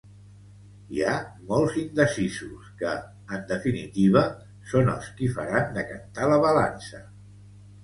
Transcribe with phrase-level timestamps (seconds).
[0.93, 1.11] Hi ha
[1.51, 2.95] molts indecisos que,
[3.37, 4.25] en definitiva,
[4.73, 7.07] són els qui faran decantar la balança.